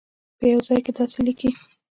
[0.37, 1.49] په یوه ځای کې داسې لیکي.